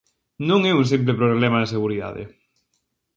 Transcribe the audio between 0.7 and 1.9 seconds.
é un simple problema de